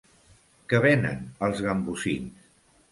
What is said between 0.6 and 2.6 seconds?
Que venen els gambosins!